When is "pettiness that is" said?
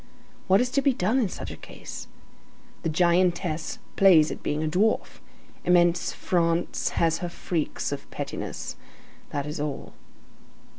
8.09-9.59